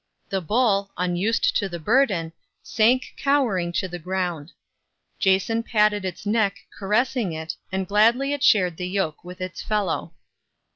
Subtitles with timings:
[0.29, 4.51] The bull, unused to the burden, sank cowering to the ground.
[5.19, 10.15] Jason patted its neck caressing it, and gladly it shared the yoke with its fellow.